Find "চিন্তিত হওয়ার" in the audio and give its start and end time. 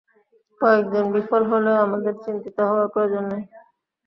2.25-2.87